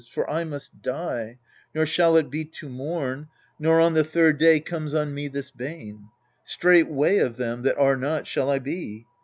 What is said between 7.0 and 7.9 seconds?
of them that